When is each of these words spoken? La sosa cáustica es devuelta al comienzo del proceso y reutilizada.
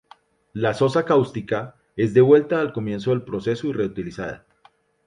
La 0.53 0.73
sosa 0.73 1.05
cáustica 1.05 1.75
es 1.95 2.15
devuelta 2.15 2.59
al 2.59 2.73
comienzo 2.73 3.11
del 3.11 3.21
proceso 3.21 3.67
y 3.67 3.71
reutilizada. 3.73 4.47